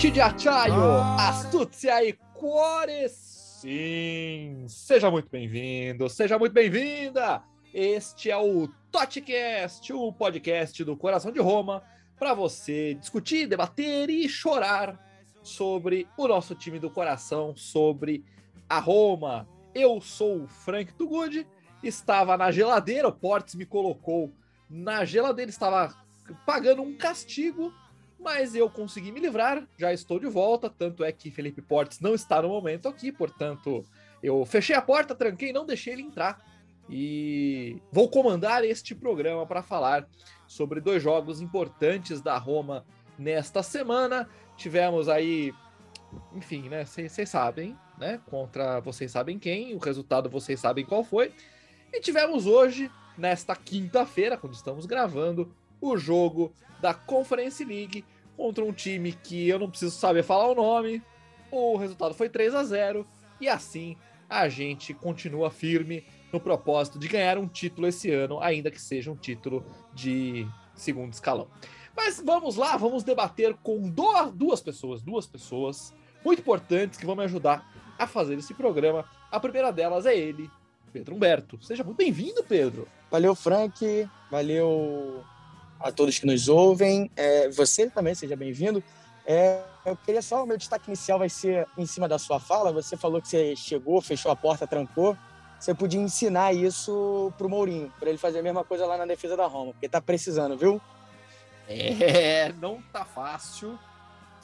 [0.00, 0.82] Arte de Achaio,
[1.18, 2.16] Astúcia e
[3.10, 7.42] Sim, Seja muito bem-vindo, seja muito bem-vinda!
[7.74, 11.82] Este é o Totcast, o podcast do Coração de Roma,
[12.18, 14.98] para você discutir, debater e chorar
[15.42, 18.24] sobre o nosso time do coração, sobre
[18.70, 19.46] a Roma.
[19.74, 21.46] Eu sou o Frank Tugud,
[21.82, 24.32] estava na geladeira, o Portes me colocou
[24.66, 25.94] na geladeira, estava
[26.46, 27.70] pagando um castigo,
[28.20, 32.14] mas eu consegui me livrar, já estou de volta, tanto é que Felipe Portes não
[32.14, 33.84] está no momento aqui, portanto,
[34.22, 36.44] eu fechei a porta, tranquei, não deixei ele entrar.
[36.88, 40.06] E vou comandar este programa para falar
[40.46, 42.84] sobre dois jogos importantes da Roma
[43.16, 44.28] nesta semana.
[44.56, 45.54] Tivemos aí,
[46.34, 46.84] enfim, né?
[46.84, 48.20] Vocês sabem, né?
[48.26, 51.32] Contra vocês sabem quem, o resultado vocês sabem qual foi.
[51.92, 58.04] E tivemos hoje, nesta quinta-feira, quando estamos gravando, o jogo da Conference League
[58.36, 61.02] contra um time que eu não preciso saber falar o nome.
[61.50, 63.06] O resultado foi 3 a 0
[63.40, 63.96] e assim
[64.28, 69.10] a gente continua firme no propósito de ganhar um título esse ano, ainda que seja
[69.10, 71.48] um título de segundo escalão.
[71.96, 75.92] Mas vamos lá, vamos debater com duas pessoas, duas pessoas
[76.24, 79.04] muito importantes que vão me ajudar a fazer esse programa.
[79.30, 80.48] A primeira delas é ele,
[80.92, 81.62] Pedro Humberto.
[81.62, 82.86] Seja muito bem-vindo, Pedro.
[83.10, 84.08] Valeu, Frank.
[84.30, 85.24] Valeu
[85.80, 87.10] a todos que nos ouvem.
[87.16, 88.82] É, você também, seja bem-vindo.
[89.26, 92.72] É, eu queria só, o meu destaque inicial vai ser em cima da sua fala.
[92.72, 95.16] Você falou que você chegou, fechou a porta, trancou.
[95.58, 99.36] Você podia ensinar isso pro Mourinho, para ele fazer a mesma coisa lá na defesa
[99.36, 100.80] da Roma, porque tá precisando, viu?
[101.68, 103.78] É, não tá fácil.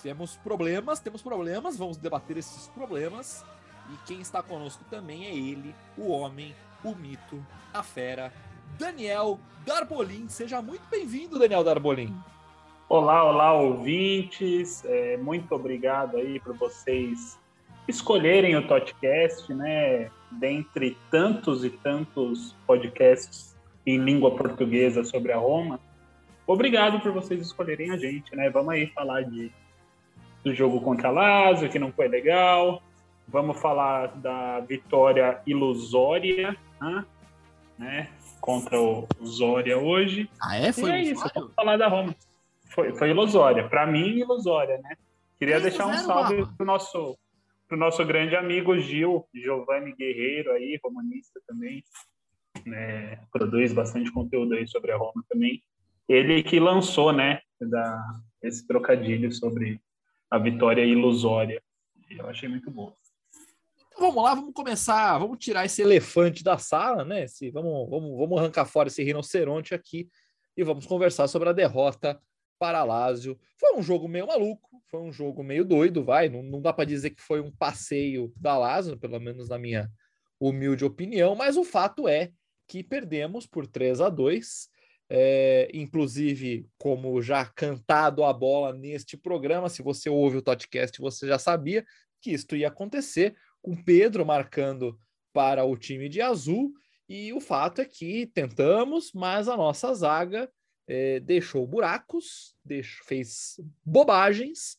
[0.03, 3.45] Temos problemas, temos problemas, vamos debater esses problemas.
[3.91, 6.55] E quem está conosco também é ele, o homem,
[6.85, 8.33] o mito, a fera,
[8.79, 10.29] Daniel Darbolin.
[10.29, 12.15] Seja muito bem-vindo, Daniel Darbolin.
[12.89, 14.85] Olá, olá, ouvintes.
[14.85, 17.39] É, muito obrigado aí por vocês
[17.89, 20.11] escolherem o podcast, né?
[20.31, 25.81] Dentre tantos e tantos podcasts em língua portuguesa sobre a Roma.
[26.47, 28.49] Obrigado por vocês escolherem a gente, né?
[28.51, 29.51] Vamos aí falar de,
[30.45, 32.83] do jogo contra a Lazio, que não foi legal.
[33.27, 36.57] Vamos falar da vitória ilusória,
[37.77, 38.09] né?
[38.47, 40.31] Contra o Zória hoje.
[40.41, 40.73] Ah, é?
[40.73, 42.15] Foi e é isso, vamos falar da Roma.
[42.71, 43.69] Foi, foi ilusória.
[43.69, 44.97] Para mim, ilusória, né?
[45.37, 47.19] Queria deixar um salve pro nosso,
[47.67, 51.83] pro nosso grande amigo Gil, Giovanni Guerreiro aí, romanista também.
[52.65, 53.19] Né?
[53.33, 55.61] Produz bastante conteúdo aí sobre a Roma também.
[56.09, 58.01] Ele que lançou, né, da,
[58.41, 59.81] esse trocadilho sobre
[60.31, 61.61] a vitória ilusória.
[62.09, 62.95] Eu achei muito bom
[63.99, 67.25] vamos lá, vamos começar, vamos tirar esse elefante da sala, né?
[67.25, 70.09] Esse, vamos, vamos, vamos arrancar fora esse rinoceronte aqui
[70.57, 72.21] e vamos conversar sobre a derrota
[72.59, 73.39] para Lazio.
[73.59, 76.29] Foi um jogo meio maluco, foi um jogo meio doido, vai.
[76.29, 79.91] Não, não dá para dizer que foi um passeio da Lazio, pelo menos na minha
[80.39, 82.31] humilde opinião, mas o fato é
[82.69, 84.69] que perdemos por 3 a 2.
[85.09, 91.29] É, inclusive, como já cantado a bola neste programa, se você ouve o podcast, você
[91.29, 91.87] já sabia
[92.21, 94.97] que isto ia acontecer com Pedro marcando
[95.33, 96.73] para o time de azul.
[97.09, 100.49] E o fato é que tentamos, mas a nossa zaga
[100.87, 104.77] é, deixou buracos, deixou, fez bobagens.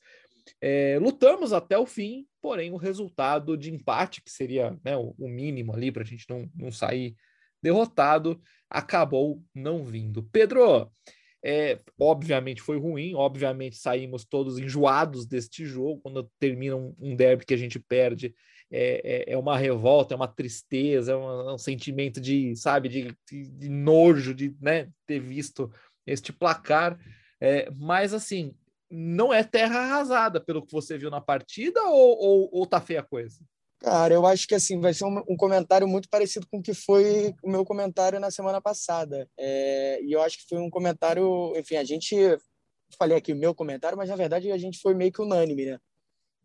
[0.61, 5.27] É, lutamos até o fim, porém o resultado de empate, que seria né, o, o,
[5.27, 7.13] mínimo ali para a gente não, não sair
[7.61, 10.23] derrotado, acabou não vindo.
[10.31, 10.89] Pedro,
[11.43, 15.99] é, obviamente foi ruim, obviamente saímos todos enjoados deste jogo.
[16.01, 18.33] Quando termina um, um derby que a gente perde,
[18.71, 22.89] é, é, é uma revolta, é uma tristeza, é um, é um sentimento de, sabe,
[22.89, 25.71] de, de, de, nojo de né, ter visto
[26.05, 26.99] este placar.
[27.39, 28.53] É, mas assim,
[28.89, 33.01] não é terra arrasada pelo que você viu na partida ou, ou, ou tá feia
[33.01, 33.39] a coisa?
[33.79, 36.73] Cara, eu acho que assim vai ser um, um, comentário muito parecido com o que
[36.73, 39.29] foi o meu comentário na semana passada.
[39.37, 42.15] É, e eu acho que foi um comentário, enfim, a gente
[42.97, 45.79] falei aqui o meu comentário, mas na verdade a gente foi meio que unânime, né?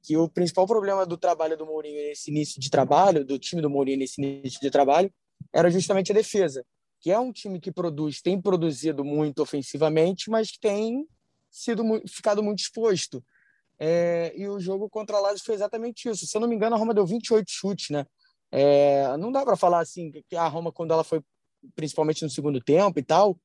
[0.02, 3.70] Que o principal problema do trabalho do Mourinho nesse início de trabalho, do time do
[3.70, 5.12] Mourinho nesse início de trabalho,
[5.52, 6.64] era justamente a defesa,
[7.00, 11.06] que é um time que produz, tem produzido muito ofensivamente, mas que tem
[11.50, 13.22] sido ficado muito exposto.
[13.78, 16.26] É, e o jogo contra a Lazio foi exatamente isso.
[16.26, 18.06] Se eu não me engano, a Roma deu 28 chutes, né?
[18.50, 21.22] É, não dá para falar assim que a Roma, quando ela foi,
[21.75, 23.38] principalmente no segundo tempo e tal,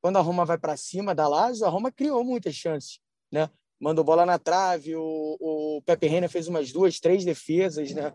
[0.00, 3.00] quando a Roma vai para cima da Lazio, a Roma criou muitas chances,
[3.30, 3.48] né?
[3.82, 8.14] Mandou bola na trave, o, o Pepe Reina fez umas duas, três defesas, né?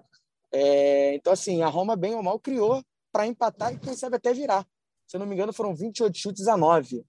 [0.50, 2.82] É, então, assim, a Roma, bem ou mal, criou
[3.12, 4.66] para empatar e, quem sabe, até virar.
[5.06, 7.04] Se eu não me engano, foram 28 chutes a 9.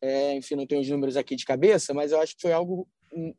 [0.00, 2.86] É, enfim, não tenho os números aqui de cabeça, mas eu acho que foi algo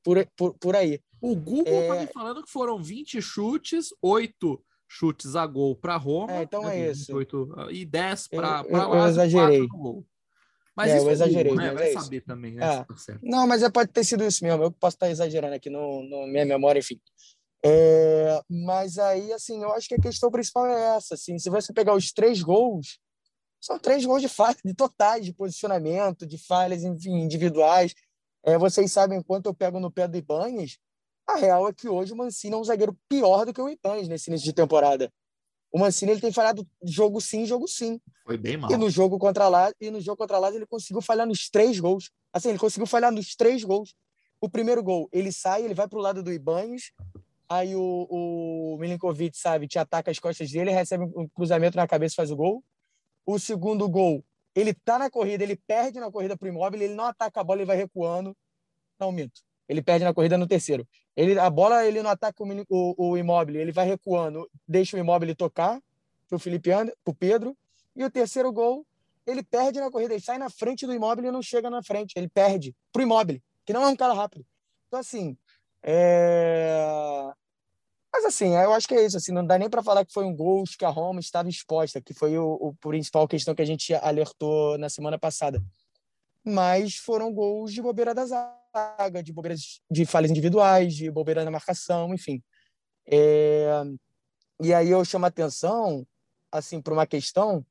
[0.04, 1.00] por, por, por aí.
[1.22, 1.88] O Google é...
[1.88, 6.34] tá me falando que foram 20 chutes, 8 chutes a gol para Roma.
[6.34, 7.16] É, então né, é isso.
[7.16, 9.00] 8, e 10 para lá.
[9.00, 9.68] Eu exagerei.
[10.78, 11.74] Mas é, isso eu exagerei, Google, né?
[11.74, 12.64] Vai é saber também, né?
[12.64, 12.84] É.
[12.84, 14.62] Tá não, mas é, pode ter sido isso mesmo.
[14.62, 17.02] Eu posso estar exagerando aqui no, no minha memória, enfim.
[17.66, 21.16] É, mas aí, assim, eu acho que a questão principal é essa.
[21.16, 23.00] Assim, se você pegar os três gols,
[23.60, 27.96] são três gols de falha, de totais de posicionamento, de falhas enfim, individuais.
[28.46, 30.78] É, vocês sabem quanto eu pego no pé do Ibanez.
[31.28, 34.08] A real é que hoje o Mancini é um zagueiro pior do que o Ibanez
[34.08, 35.12] nesse início de temporada.
[35.72, 38.00] O Mancini ele tem falhado jogo sim, jogo sim.
[38.26, 38.72] Foi bem mal.
[38.72, 41.80] E no jogo contra Lazio, e no jogo contra Lazio ele conseguiu falhar nos três
[41.80, 42.10] gols.
[42.32, 43.94] Assim, ele conseguiu falhar nos três gols.
[44.40, 46.92] O primeiro gol, ele sai, ele vai para o lado do Ibanez,
[47.50, 52.14] aí o, o Milinkovic, sabe, te ataca as costas dele, recebe um cruzamento na cabeça
[52.14, 52.64] e faz o gol.
[53.26, 54.24] O segundo gol,
[54.54, 57.60] ele tá na corrida, ele perde na corrida pro Imóvel, ele não ataca a bola,
[57.60, 58.36] ele vai recuando.
[59.00, 59.42] Não, minto.
[59.68, 60.88] Ele perde na corrida no terceiro.
[61.16, 65.00] Ele, a bola ele não ataca o, o, o Imóvel, ele vai recuando, deixa o
[65.00, 65.82] Imóvel tocar
[66.30, 67.56] pro Felipe Ander, pro Pedro.
[67.96, 68.86] E o terceiro gol,
[69.26, 72.14] ele perde na corrida, ele sai na frente do Imóvel e não chega na frente,
[72.16, 74.46] ele perde pro Imóvel, que não é um cara rápido.
[74.88, 75.36] Então assim,
[75.84, 77.34] é...
[78.12, 79.18] Mas assim, eu acho que é isso.
[79.18, 82.02] Assim, não dá nem para falar que foi um gol que a Roma estava exposta,
[82.02, 85.62] que foi o, o principal questão que a gente alertou na semana passada.
[86.44, 88.58] Mas foram gols de bobeira da zaga,
[89.24, 92.42] de bobeiras de falhas individuais, de bobeira na marcação, enfim.
[93.08, 93.84] É...
[94.62, 96.06] E aí eu chamo a atenção
[96.52, 97.66] assim para uma questão.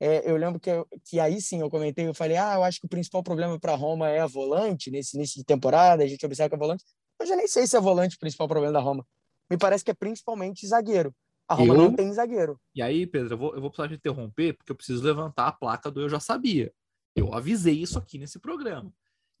[0.00, 0.70] É, eu lembro que,
[1.04, 3.76] que aí sim eu comentei, eu falei, ah, eu acho que o principal problema para
[3.76, 6.02] Roma é a volante nesse início de temporada.
[6.02, 6.84] A gente observa que a volante.
[7.20, 9.06] Eu já nem sei se é a volante o principal problema da Roma
[9.50, 11.14] me parece que é principalmente zagueiro.
[11.48, 11.78] A Roma eu...
[11.78, 12.58] não tem zagueiro.
[12.74, 15.52] E aí, Pedro, eu vou, eu vou precisar de interromper, porque eu preciso levantar a
[15.52, 16.72] placa do Eu Já Sabia.
[17.14, 18.92] Eu avisei isso aqui nesse programa.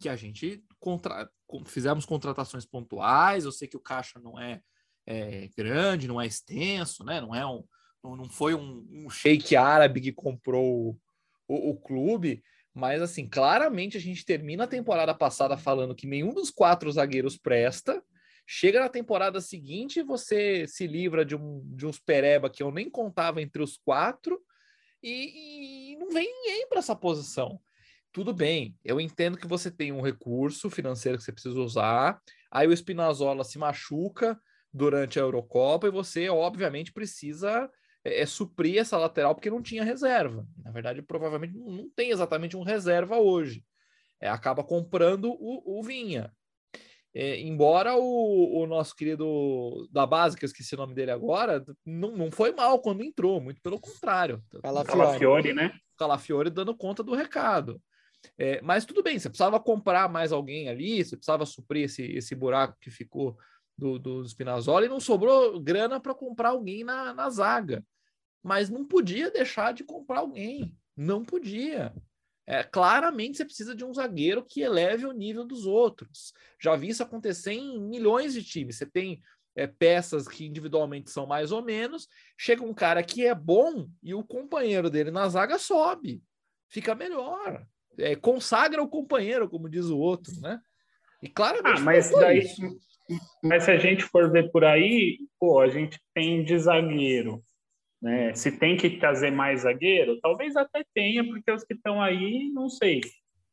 [0.04, 1.30] Que a gente contra...
[1.66, 3.44] fizemos contratações pontuais.
[3.44, 4.60] Eu sei que o caixa não é,
[5.06, 7.20] é grande, não é extenso, né?
[7.20, 7.64] Não é um.
[8.02, 10.98] Não foi um, um shake árabe que comprou
[11.48, 12.42] o, o clube,
[12.74, 17.38] mas assim, claramente a gente termina a temporada passada falando que nenhum dos quatro zagueiros
[17.38, 18.04] presta
[18.46, 22.90] Chega na temporada seguinte, você se livra de, um, de uns pereba que eu nem
[22.90, 24.38] contava entre os quatro
[25.02, 27.58] e, e não vem ninguém para essa posição.
[28.14, 32.64] Tudo bem, eu entendo que você tem um recurso financeiro que você precisa usar, aí
[32.68, 34.40] o Spinazzola se machuca
[34.72, 37.68] durante a Eurocopa e você, obviamente, precisa
[38.04, 40.46] é, é, suprir essa lateral porque não tinha reserva.
[40.64, 43.64] Na verdade, provavelmente não tem exatamente um reserva hoje.
[44.20, 46.32] É, acaba comprando o, o Vinha.
[47.12, 51.64] É, embora o, o, nosso querido da base, que eu esqueci o nome dele agora,
[51.84, 54.40] não, não foi mal quando entrou, muito pelo contrário.
[54.62, 55.76] Calafiore, Calafiore né?
[55.98, 57.82] Calafiore dando conta do recado.
[58.38, 62.34] É, mas tudo bem, você precisava comprar mais alguém ali, você precisava suprir esse, esse
[62.34, 63.36] buraco que ficou
[63.76, 67.84] do, do Spinazzola e não sobrou grana para comprar alguém na, na zaga.
[68.42, 70.76] Mas não podia deixar de comprar alguém.
[70.96, 71.94] Não podia.
[72.46, 76.32] É, claramente você precisa de um zagueiro que eleve o nível dos outros.
[76.60, 78.76] Já vi isso acontecer em milhões de times.
[78.76, 79.22] Você tem
[79.56, 84.14] é, peças que individualmente são mais ou menos, chega um cara que é bom e
[84.14, 86.22] o companheiro dele na zaga sobe,
[86.68, 87.66] fica melhor.
[87.98, 90.60] É, consagra o companheiro, como diz o outro, né?
[91.22, 91.80] E claramente.
[91.80, 92.62] Ah, mas daí, isso.
[93.42, 97.42] mas se a gente for ver por aí, pô, a gente tem de zagueiro
[98.04, 98.34] né?
[98.34, 102.68] Se tem que trazer mais zagueiro, talvez até tenha, porque os que estão aí, não
[102.68, 103.00] sei.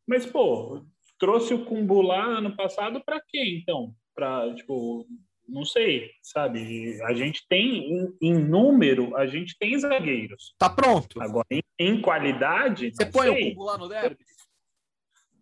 [0.05, 0.85] Mas, pô,
[1.17, 3.95] trouxe o Kumbu lá ano passado para quê, então?
[4.13, 5.07] Para, tipo,
[5.51, 7.01] não sei, sabe?
[7.03, 10.55] A gente tem, em, em, número, a gente tem zagueiros.
[10.57, 11.21] Tá pronto.
[11.21, 12.91] Agora, em, em qualidade.
[12.93, 13.43] Você põe sei.
[13.43, 14.17] o Kumbu lá no derby?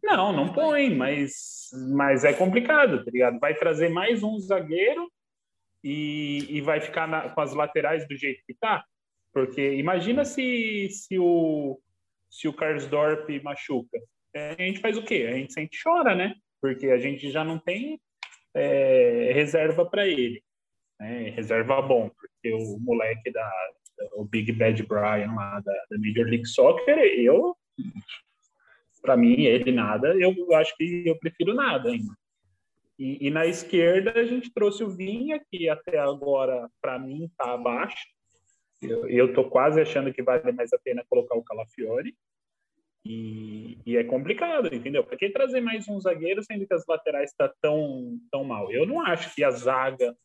[0.03, 3.39] Não, não põe, mas, mas é complicado, tá ligado?
[3.39, 5.11] Vai trazer mais um zagueiro
[5.83, 8.83] e, e vai ficar na, com as laterais do jeito que tá.
[9.31, 11.79] Porque imagina se, se o
[12.29, 13.99] se o Karsdorp machuca.
[14.35, 15.27] A gente faz o quê?
[15.27, 16.35] A gente sempre chora, né?
[16.61, 17.99] Porque a gente já não tem
[18.53, 20.41] é, reserva para ele.
[20.99, 21.29] Né?
[21.29, 23.51] Reserva bom, porque o moleque da
[24.13, 27.55] o Big Bad Brian lá da, da Major League Soccer, eu
[29.01, 32.13] para mim ele nada, eu acho que eu prefiro nada ainda.
[32.97, 37.53] E, e na esquerda a gente trouxe o Vinha, que até agora para mim está
[37.53, 38.07] abaixo,
[38.81, 42.15] eu estou quase achando que vale mais a pena colocar o Calafiore.
[43.05, 45.03] E, e é complicado, entendeu?
[45.03, 48.71] Para que trazer mais um zagueiro sendo que as laterais estão tá tão, tão mal?
[48.71, 50.15] Eu não acho que a zaga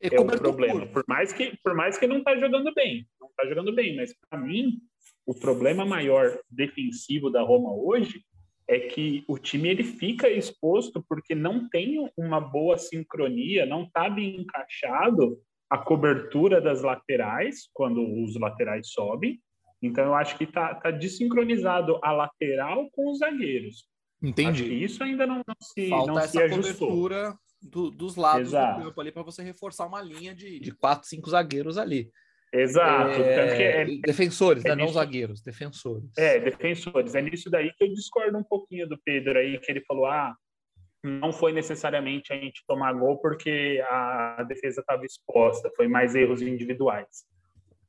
[0.00, 0.86] é, é o problema.
[0.86, 4.14] Por mais que, por mais que não está jogando bem, não está jogando bem, mas
[4.28, 4.80] para mim
[5.26, 8.24] o problema maior defensivo da Roma hoje
[8.68, 14.08] é que o time ele fica exposto porque não tem uma boa sincronia, não está
[14.08, 15.38] bem encaixado
[15.70, 19.40] a cobertura das laterais quando os laterais sobem.
[19.82, 23.84] Então eu acho que está tá desincronizado a lateral com os zagueiros.
[24.22, 24.72] Entendi.
[24.84, 26.88] isso ainda não, não se Falta não essa se ajustou.
[26.88, 28.78] cobertura do- dos lados Exato.
[28.80, 32.08] do campo ali para você reforçar uma linha de, de quatro, cinco zagueiros ali.
[32.54, 33.10] Exato.
[33.20, 34.74] É, Tanto que é, defensores, é né?
[34.76, 36.04] Não nisso- zagueiros, defensores.
[36.16, 37.14] É, defensores.
[37.16, 40.36] É nisso daí que eu discordo um pouquinho do Pedro aí, que ele falou: ah,
[41.02, 46.40] não foi necessariamente a gente tomar gol porque a defesa estava exposta, foi mais erros
[46.42, 47.24] individuais.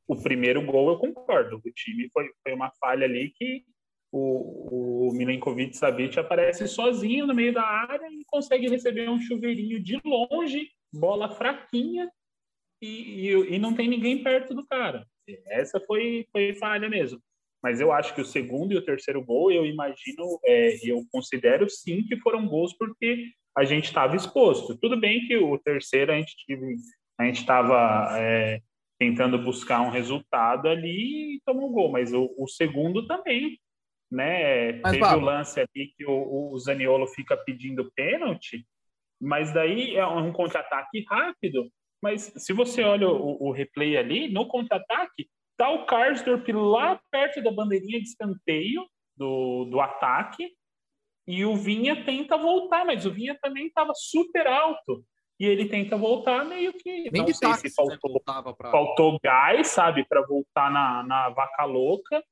[0.08, 3.64] O primeiro gol eu concordo, o time foi, foi uma falha ali que
[4.12, 9.82] o, o Milenkovic Savic aparece sozinho no meio da área e consegue receber um chuveirinho
[9.82, 12.12] de longe, bola fraquinha,
[12.82, 15.08] e, e, e não tem ninguém perto do cara.
[15.48, 17.20] Essa foi, foi falha mesmo.
[17.64, 21.70] Mas eu acho que o segundo e o terceiro gol, eu imagino, é, eu considero
[21.70, 24.78] sim que foram gols porque a gente estava exposto.
[24.78, 26.76] Tudo bem que o terceiro a gente tive,
[27.18, 28.62] a gente estava é,
[29.04, 33.60] tentando buscar um resultado ali e tomou um gol, mas o, o segundo também,
[34.10, 34.80] né?
[34.82, 38.66] Mas, Teve o lance ali que o, o Zaniolo fica pedindo pênalti,
[39.20, 41.70] mas daí é um contra-ataque rápido.
[42.02, 47.44] Mas se você olha o, o replay ali, no contra-ataque, tá o Karsdorp lá perto
[47.44, 50.50] da bandeirinha de escanteio do, do ataque
[51.28, 55.04] e o Vinha tenta voltar, mas o Vinha também estava super alto
[55.44, 58.72] e ele tenta voltar meio que Nem não sei táxi, se né, faltou, pra...
[58.72, 62.24] faltou gás, sabe, para voltar na, na vaca louca.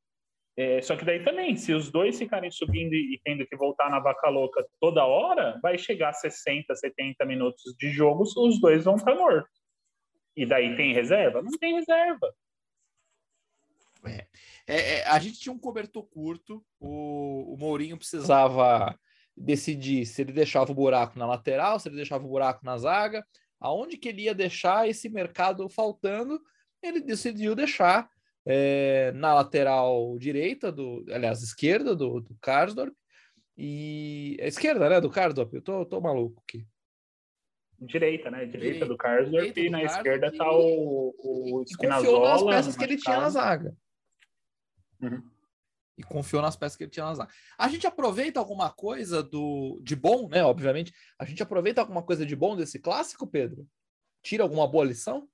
[0.55, 3.99] É, só que daí também, se os dois ficarem subindo e, tendo que voltar na
[3.99, 8.95] vaca louca toda hora, vai chegar a 60, 70 minutos de jogo, os dois vão
[8.95, 9.59] estar mortos.
[10.33, 11.41] E daí tem reserva?
[11.41, 12.33] Não tem reserva.
[14.05, 14.27] É,
[14.67, 18.97] é, a gente tinha um cobertor curto, o, o Mourinho precisava
[19.41, 23.25] decidir se ele deixava o buraco na lateral, se ele deixava o buraco na zaga,
[23.59, 26.41] aonde que ele ia deixar esse mercado faltando,
[26.81, 28.09] ele decidiu deixar
[28.45, 32.93] é, na lateral direita, do, aliás, esquerda do, do Karsdorp,
[33.57, 36.65] e a esquerda, né, do Karsdorp, eu tô, tô maluco aqui.
[37.79, 38.45] Direita, né?
[38.45, 41.89] Direita, Direita, do Karsdorp direita e na Karsdorp esquerda e- tá o, o E confiou
[41.89, 43.75] nas Spinazzola, peças que ele tinha na zaga.
[45.01, 45.30] Uhum.
[46.01, 47.31] E confiou nas peças que ele tinha na zaga.
[47.59, 50.43] A gente aproveita alguma coisa do de bom, né?
[50.43, 50.91] Obviamente.
[51.19, 53.67] A gente aproveita alguma coisa de bom desse clássico, Pedro?
[54.23, 55.29] Tira alguma boa lição?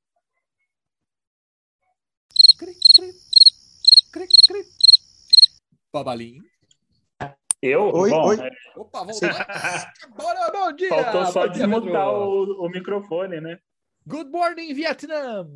[2.60, 3.14] Cri, cri,
[4.12, 4.66] cri, cri.
[5.94, 6.44] Babalinho.
[7.62, 7.84] Eu?
[7.94, 8.38] Oi, Bom, oi.
[8.40, 9.94] é, Opa, vamos lá.
[10.16, 10.90] Bora, bom dia!
[10.90, 12.60] faltou só Pedro.
[12.62, 13.60] o, o microfone, né?
[14.06, 15.48] Good morning, Vietnã!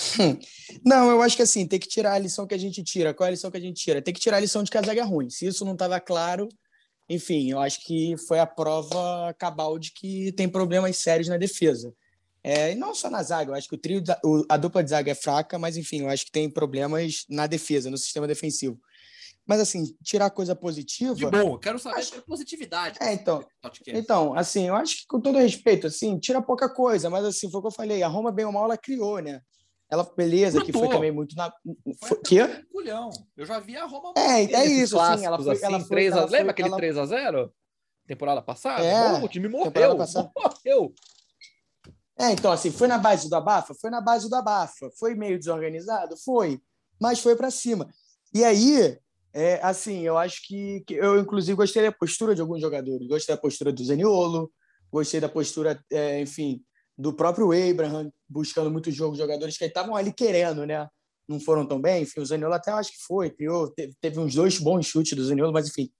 [0.84, 3.12] Não, eu acho que assim, tem que tirar a lição que a gente tira.
[3.12, 4.00] Qual é a lição que a gente tira?
[4.00, 5.28] Tem que tirar a lição de que a zaga é ruim.
[5.28, 6.48] Se isso não estava claro,
[7.08, 11.92] enfim, eu acho que foi a prova cabal de que tem problemas sérios na defesa.
[12.42, 14.82] É, e não só na zaga, eu acho que o trio, da- o- a dupla
[14.82, 18.26] de zaga é fraca, mas enfim, eu acho que tem problemas na defesa, no sistema
[18.26, 18.80] defensivo.
[19.46, 21.14] Mas assim, tirar coisa positiva.
[21.14, 22.96] De bom, eu quero saber Acho- de positividade.
[23.02, 23.44] É, então,
[23.88, 27.58] então, assim, eu acho que com todo respeito, assim, tira pouca coisa, mas assim, foi
[27.58, 29.42] o que eu falei, a Roma, bem ou mal, ela criou, né?
[29.90, 30.96] Ela, beleza, que foi Matou.
[30.96, 31.50] também muito na.
[31.98, 32.42] Foi Foi, quê?
[32.42, 33.10] um culhão.
[33.36, 34.12] Eu já vi a Roma.
[34.16, 36.68] É, é isso, assim, ela foi- ela assim, foi- 3 a- ela foi- Lembra aquele
[36.68, 37.52] ela- 3 a 0
[38.06, 38.84] Temporada passada?
[38.84, 39.96] É, Pô, o time morreu.
[39.96, 40.94] Morreu.
[42.18, 43.74] É, então, assim, foi na base do abafa?
[43.74, 44.90] Foi na base do abafa.
[44.98, 46.16] Foi meio desorganizado?
[46.24, 46.60] Foi.
[47.00, 47.88] Mas foi para cima.
[48.34, 48.98] E aí,
[49.32, 53.06] é, assim, eu acho que, que eu, inclusive, gostei da postura de alguns jogadores.
[53.08, 54.52] Gostei da postura do Zaniolo,
[54.92, 56.60] gostei da postura, é, enfim,
[57.00, 60.86] do próprio Abraham, buscando muito jogo, jogadores que estavam ali querendo, né?
[61.28, 62.02] Não foram tão bem.
[62.02, 65.24] Enfim, o Zaniolo até acho que foi, criou, teve, teve uns dois bons chutes do
[65.24, 65.90] Zaniolo, mas enfim.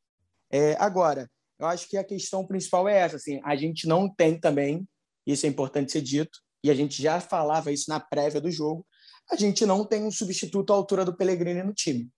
[0.52, 4.38] É, agora, eu acho que a questão principal é essa, assim, a gente não tem
[4.38, 4.86] também
[5.26, 8.86] isso é importante ser dito, e a gente já falava isso na prévia do jogo,
[9.30, 12.10] a gente não tem um substituto à altura do Pellegrini no time.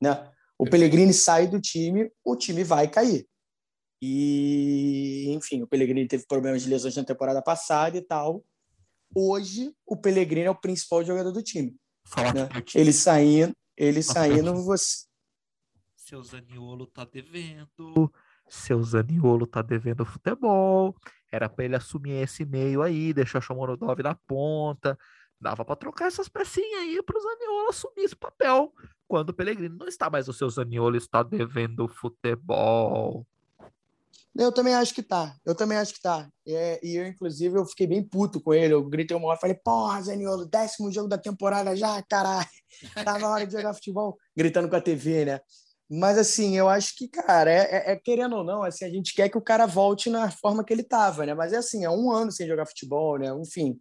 [0.00, 0.30] Né?
[0.58, 3.26] O Pellegrini sai do time, o time vai cair.
[4.00, 8.44] E, enfim, o Pellegrini teve problemas de lesões na temporada passada e tal.
[9.14, 11.76] Hoje, o Pellegrini é o principal jogador do time.
[12.16, 12.48] Né?
[12.74, 15.06] Ele saindo, ele saindo, você.
[15.96, 18.12] Seu Zaniolo tá devendo.
[18.48, 20.96] Seu Zaniolo tá devendo futebol.
[21.30, 24.98] Era para ele assumir esse meio aí, deixar o Shomorodov na ponta.
[25.40, 28.72] Dava para trocar essas pecinhas aí para o Zaniolo assumir esse papel.
[29.06, 33.26] Quando o Pellegrini não está mais, o seu Zaniolo está devendo futebol.
[34.36, 35.34] Eu também acho que tá.
[35.44, 36.28] Eu também acho que tá.
[36.46, 38.72] É, e eu, inclusive, eu fiquei bem puto com ele.
[38.72, 42.46] Eu gritei uma hora, falei, porra, Zaniolo, décimo jogo da temporada já, caralho.
[43.04, 44.16] Tá na hora de jogar futebol.
[44.36, 45.40] Gritando com a TV, né?
[45.90, 49.14] Mas, assim, eu acho que, cara, é, é, é, querendo ou não, assim, a gente
[49.14, 51.34] quer que o cara volte na forma que ele estava, né?
[51.34, 53.28] Mas é assim, é um ano sem jogar futebol, né?
[53.40, 53.78] Enfim,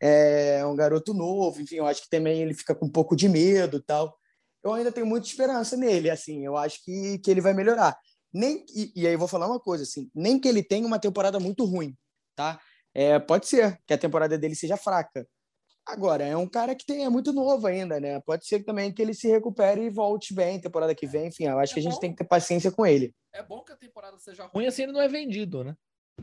[0.00, 3.28] é um garoto novo, enfim, eu acho que também ele fica com um pouco de
[3.28, 4.16] medo tal.
[4.64, 7.96] Eu ainda tenho muita esperança nele, assim, eu acho que, que ele vai melhorar.
[8.32, 10.98] Nem, e, e aí eu vou falar uma coisa, assim, nem que ele tenha uma
[10.98, 11.96] temporada muito ruim,
[12.36, 12.60] tá?
[12.94, 15.26] É, pode ser que a temporada dele seja fraca,
[15.86, 18.20] Agora, é um cara que tem, é muito novo ainda, né?
[18.20, 21.26] Pode ser também que ele se recupere e volte bem temporada que vem.
[21.26, 22.00] Enfim, eu acho é que a gente bom.
[22.00, 23.12] tem que ter paciência com ele.
[23.34, 25.74] É bom que a temporada seja ruim, assim ele não é vendido, né?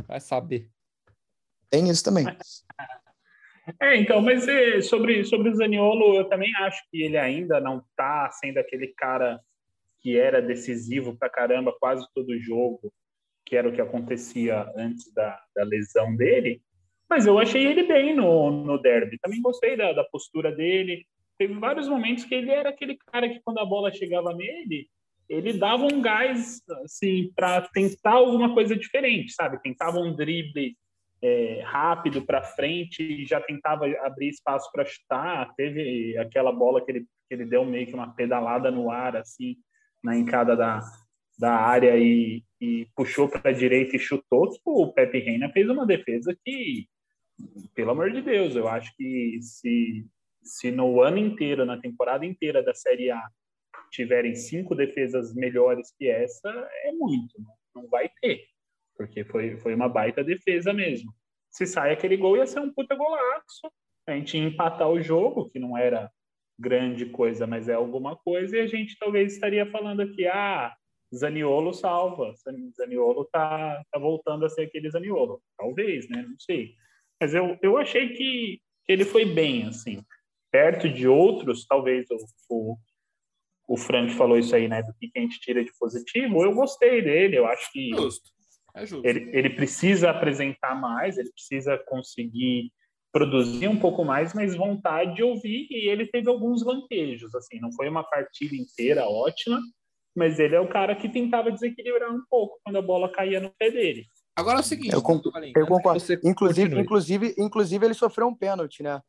[0.08, 0.70] Vai saber.
[1.70, 2.26] Tem isso também.
[3.82, 7.84] É, então, mas é, sobre, sobre o Zaniolo, eu também acho que ele ainda não
[7.98, 9.42] tá sendo aquele cara
[10.08, 12.94] que era decisivo pra caramba quase todo jogo,
[13.46, 16.62] que era o que acontecia antes da, da lesão dele.
[17.10, 19.20] Mas eu achei ele bem no, no derby.
[19.20, 21.06] Também gostei da, da postura dele.
[21.38, 24.88] Teve vários momentos que ele era aquele cara que, quando a bola chegava nele,
[25.28, 29.62] ele dava um gás assim para tentar alguma coisa diferente, sabe?
[29.62, 30.74] Tentava um drible
[31.22, 35.54] é, rápido para frente já tentava abrir espaço para chutar.
[35.58, 39.58] Teve aquela bola que ele, que ele deu meio que uma pedalada no ar, assim,
[40.04, 40.82] na encada da,
[41.38, 44.50] da área e, e puxou para a direita e chutou.
[44.66, 46.88] O Pepe Reina fez uma defesa que
[47.74, 50.06] pelo amor de Deus, eu acho que se,
[50.44, 53.22] se no ano inteiro, na temporada inteira da Série A,
[53.92, 56.50] tiverem cinco defesas melhores que essa,
[56.84, 57.39] é muito.
[57.39, 57.54] Né?
[57.75, 58.44] Não vai ter,
[58.96, 61.13] porque foi, foi uma baita defesa mesmo.
[61.50, 63.72] Se sai aquele gol, ia ser um puta golaço.
[64.08, 66.12] A gente empatar o jogo, que não era
[66.60, 70.74] grande coisa, mas é alguma coisa, e a gente talvez estaria falando aqui, ah,
[71.16, 72.34] Zaniolo salva,
[72.76, 75.42] Zaniolo tá, tá voltando a ser aquele Zaniolo.
[75.58, 76.26] Talvez, né?
[76.28, 76.74] Não sei.
[77.20, 80.04] Mas eu, eu achei que ele foi bem, assim.
[80.52, 82.17] Perto de outros, talvez o,
[82.50, 82.78] o,
[83.67, 84.82] o Frank falou isso aí, né?
[84.84, 86.43] Do que a gente tira de positivo.
[86.43, 87.89] Eu gostei dele, eu acho que.
[87.89, 88.30] Justo.
[88.76, 89.08] É justo.
[89.08, 92.72] Ele, ele precisa apresentar mais, ele precisa conseguir
[93.17, 97.71] produzir um pouco mais, mas vontade de ouvir, e ele teve alguns lampejos, assim, não
[97.71, 99.60] foi uma partida inteira ótima,
[100.15, 103.51] mas ele é o cara que tentava desequilibrar um pouco quando a bola caía no
[103.58, 104.06] pé dele.
[104.36, 105.51] Agora é o seguinte, eu, concordo.
[105.56, 105.99] eu concordo.
[106.23, 109.01] Inclusive, inclusive, inclusive, ele sofreu um pênalti, né?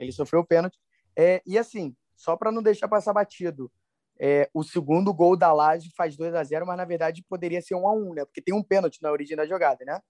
[0.00, 0.76] Ele sofreu um pênalti.
[1.16, 3.70] É, e assim, só para não deixar passar batido,
[4.18, 7.76] é, o segundo gol da Laje faz 2 a 0 mas na verdade poderia ser
[7.76, 8.24] 1 a 1 né?
[8.24, 10.00] Porque tem um pênalti na origem da jogada, né?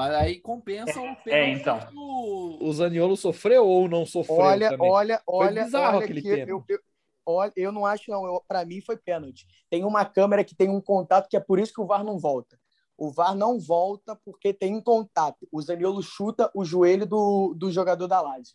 [0.00, 1.78] Mas aí compensa o é, pênalti é, então.
[1.78, 4.90] que o, o Zaniolo sofreu ou não sofreu olha, também?
[4.90, 6.48] Olha, olha, bizarro olha aquele pênalti.
[6.48, 6.78] Eu, eu,
[7.26, 8.42] olha, eu não acho, não.
[8.48, 9.46] Para mim foi pênalti.
[9.68, 12.18] Tem uma câmera que tem um contato que é por isso que o VAR não
[12.18, 12.58] volta
[12.96, 15.48] o VAR não volta porque tem um contato.
[15.50, 18.52] O Zaniolo chuta o joelho do, do jogador da Laje.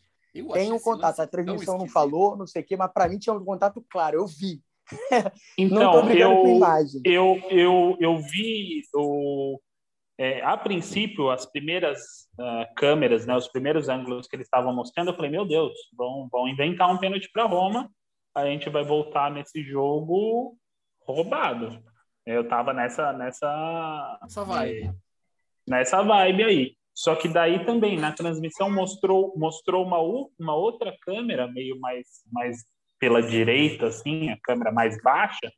[0.53, 1.19] Tem um contato.
[1.19, 4.17] A transmissão não falou, não sei o quê, mas para mim tinha um contato claro.
[4.17, 4.62] Eu vi.
[5.58, 6.53] Então, eu,
[7.03, 9.60] eu, eu, eu vi o,
[10.17, 11.99] é, a princípio, as primeiras
[12.39, 16.28] uh, câmeras, né, os primeiros ângulos que eles estavam mostrando, eu falei, meu Deus, vão,
[16.32, 17.89] vão inventar um pênalti para Roma,
[18.34, 20.58] a gente vai voltar nesse jogo
[21.06, 21.82] roubado.
[22.25, 24.91] Eu tava nessa nessa essa vibe.
[25.67, 26.75] Nessa vibe aí.
[26.93, 29.99] Só que daí também na transmissão mostrou mostrou uma
[30.39, 32.58] uma outra câmera meio mais mais
[32.99, 35.51] pela direita assim, a câmera mais baixa,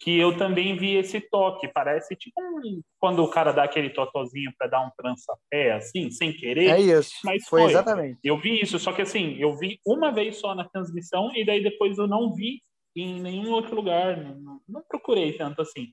[0.00, 4.50] que eu também vi esse toque, parece tipo um, quando o cara dá aquele totozinho
[4.58, 6.70] para dar um trança-pé assim, sem querer.
[6.70, 7.12] É isso.
[7.22, 8.18] Mas foi, foi exatamente.
[8.24, 11.62] Eu vi isso, só que assim, eu vi uma vez só na transmissão e daí
[11.62, 12.60] depois eu não vi
[12.96, 15.88] em nenhum outro lugar, não, não procurei tanto assim.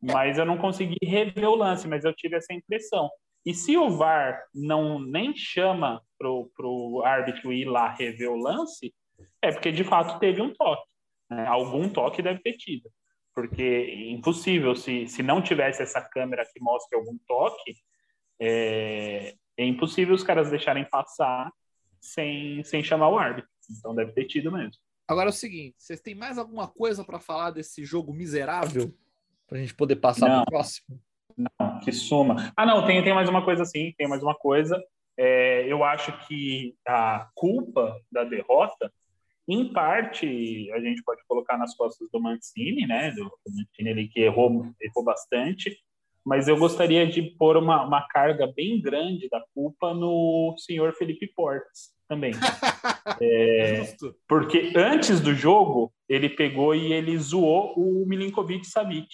[0.00, 3.08] Mas eu não consegui rever o lance, mas eu tive essa impressão.
[3.46, 8.94] E se o VAR não nem chama pro, pro árbitro ir lá rever o lance,
[9.40, 10.86] é porque de fato teve um toque.
[11.30, 11.46] Né?
[11.46, 12.90] Algum toque deve ter tido.
[13.38, 17.76] Porque impossível, se, se não tivesse essa câmera que mostre algum toque,
[18.40, 21.48] é, é impossível os caras deixarem passar
[22.00, 23.48] sem, sem chamar o árbitro.
[23.70, 24.72] Então deve ter tido mesmo.
[25.06, 28.92] Agora é o seguinte, vocês têm mais alguma coisa para falar desse jogo miserável?
[29.46, 31.00] Para a gente poder passar para o próximo?
[31.36, 32.52] Não, que suma.
[32.56, 34.76] Ah, não, tem, tem mais uma coisa assim, tem mais uma coisa.
[35.16, 38.92] É, eu acho que a culpa da derrota,
[39.48, 43.10] em parte, a gente pode colocar nas costas do Mancini, né?
[43.12, 45.74] Do, do Mancini ele que errou, errou bastante,
[46.24, 51.26] mas eu gostaria de pôr uma, uma carga bem grande da culpa no senhor Felipe
[51.34, 52.32] Portes também.
[53.22, 53.96] É,
[54.28, 59.08] porque antes do jogo, ele pegou e ele zoou o Milinkovic Savic.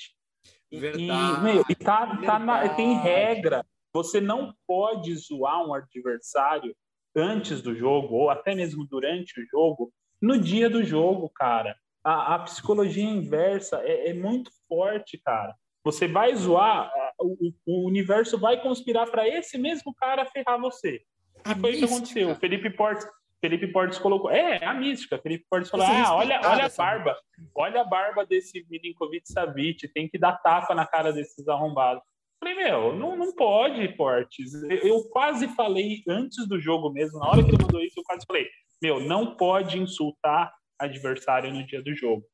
[0.70, 3.64] Verdade, e, meu, e tá, tá na, tem regra.
[3.92, 6.74] Você não pode zoar um adversário
[7.14, 9.92] antes do jogo, ou até mesmo durante o jogo,
[10.24, 11.76] no dia do jogo, cara.
[12.02, 15.54] A, a psicologia inversa é, é, muito forte, cara.
[15.84, 21.02] Você vai zoar, o, o universo vai conspirar para esse mesmo cara ferrar você.
[21.46, 22.30] E foi isso que aconteceu.
[22.30, 23.06] O Felipe Portes,
[23.38, 24.30] Felipe Portes colocou.
[24.30, 25.18] É, a mística.
[25.18, 27.16] Felipe Portes falou: ah, olha, olha a barba.
[27.54, 29.88] Olha a barba desse Milinkovic Savic.
[29.88, 32.02] Tem que dar tapa na cara desses arrombados.
[32.42, 34.52] Falei, meu, não, não pode, Portes.
[34.82, 38.26] Eu quase falei antes do jogo mesmo, na hora que ele mandou isso, eu quase
[38.26, 38.46] falei,
[38.82, 42.24] meu, não pode insultar adversário no dia do jogo.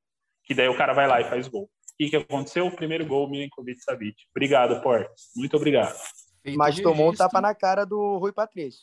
[0.44, 1.64] Que daí o cara vai lá e faz gol.
[1.64, 2.66] O que, que aconteceu?
[2.66, 4.16] O primeiro gol, Milinkovic Savic.
[4.34, 5.30] Obrigado, Portes.
[5.36, 5.96] Muito obrigado.
[6.56, 8.82] Mas tomou um tapa na cara do Rui Patrício.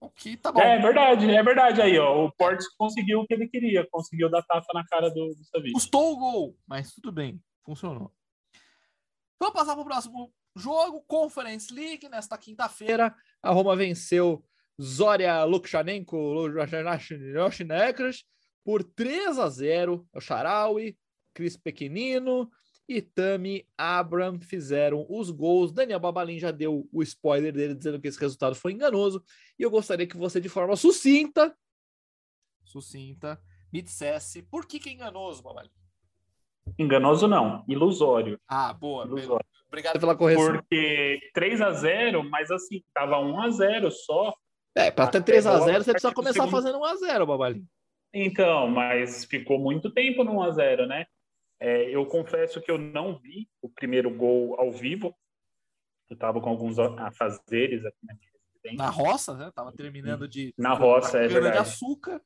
[0.00, 0.60] O que tá bom.
[0.60, 2.24] É verdade, é verdade aí, ó.
[2.24, 5.72] O Portes conseguiu o que ele queria, conseguiu dar tapa na cara do, do Savic.
[5.72, 8.10] Custou o gol, mas tudo bem, funcionou.
[9.38, 13.14] Vamos passar para o próximo jogo, Conference League, nesta quinta-feira.
[13.42, 14.44] A Roma venceu
[14.80, 16.48] Zoria Lukashenko,
[17.34, 18.24] Yoshinekras
[18.64, 20.06] por 3 a 0.
[20.14, 20.96] O Charaui,
[21.34, 22.50] Cris Pequenino
[22.88, 25.72] e Tami Abram fizeram os gols.
[25.72, 29.22] Daniel Babalin já deu o spoiler dele dizendo que esse resultado foi enganoso.
[29.58, 31.54] E eu gostaria que você, de forma sucinta,
[32.64, 33.40] sucinta,
[33.72, 35.70] me dissesse por que, que é enganoso, Babalin.
[36.78, 38.40] Enganoso não, ilusório.
[38.48, 39.04] Ah, boa.
[39.04, 39.44] Ilusório.
[39.68, 40.54] Obrigado pela correção.
[40.54, 44.34] Porque 3 a 0 mas assim, tava 1 a 0 só.
[44.74, 46.50] É, para ter 3 a 0 você precisa começar segundo...
[46.50, 47.66] fazendo 1 a 0 Babalinho.
[48.12, 51.06] Então, mas ficou muito tempo no 1 a 0 né?
[51.60, 55.14] É, eu confesso que eu não vi o primeiro gol ao vivo.
[56.08, 58.30] Eu estava com alguns afazeres aqui na minha.
[58.76, 59.50] Na roça, né?
[59.54, 60.52] Tava terminando de.
[60.56, 61.54] Na roça, é verdade.
[61.54, 62.20] de açúcar.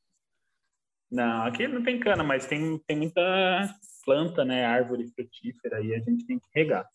[1.11, 3.23] Não, aqui não tem cana, mas tem, tem muita
[4.05, 4.65] planta, né?
[4.65, 6.89] Árvore frutífera, e a gente tem que regar.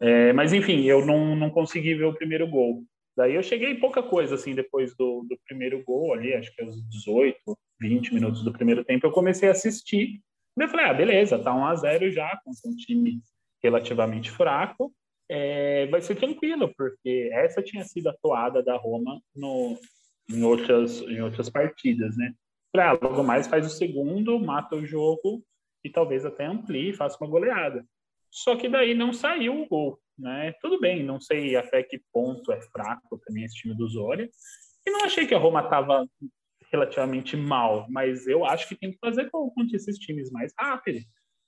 [0.00, 2.82] É, mas enfim, eu não, não consegui ver o primeiro gol.
[3.16, 6.76] Daí eu cheguei pouca coisa, assim, depois do, do primeiro gol ali, acho que aos
[6.88, 7.36] 18,
[7.80, 10.20] 20 minutos do primeiro tempo, eu comecei a assistir.
[10.56, 13.20] Daí eu falei, ah, beleza, tá 1 a 0 já, com um time
[13.62, 14.92] relativamente fraco,
[15.28, 19.78] é, vai ser tranquilo, porque essa tinha sido a toada da Roma no,
[20.28, 22.34] em, outras, em outras partidas, né?
[22.74, 25.42] Falei, ah, logo mais faz o segundo, mata o jogo
[25.84, 27.84] e talvez até amplie, faça uma goleada.
[28.32, 30.54] Só que daí não saiu o gol, né?
[30.62, 34.28] Tudo bem, não sei até que ponto é fraco também esse time do Zória.
[34.86, 36.08] E não achei que a Roma estava
[36.72, 40.98] relativamente mal, mas eu acho que tem que fazer gol contra esses times mais rápido.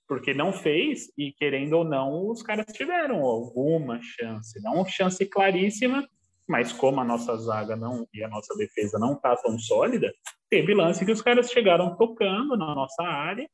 [0.07, 4.63] Porque não fez, e querendo ou não, os caras tiveram alguma chance.
[4.63, 6.07] Não chance claríssima,
[6.47, 10.13] mas como a nossa zaga não e a nossa defesa não tá tão sólida,
[10.51, 13.49] teve lance que os caras chegaram tocando na nossa área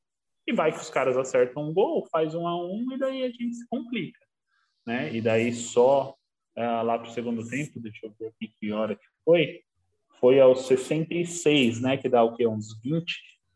[0.46, 3.28] e vai que os caras acertam um gol, faz um a um e daí a
[3.28, 4.20] gente se complica,
[4.86, 5.14] né?
[5.14, 6.14] E daí só
[6.56, 9.60] uh, lá pro segundo tempo, deixa eu ver aqui que hora que foi,
[10.18, 11.96] foi aos 66, né?
[11.96, 12.46] Que dá o quê?
[12.46, 13.12] Uns 20?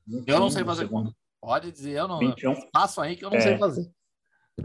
[0.07, 0.83] 21 eu não sei fazer.
[0.83, 1.15] Segundo.
[1.41, 2.19] Pode dizer, eu não.
[2.19, 2.71] 21.
[2.71, 3.91] Passo aí que eu não é, sei fazer.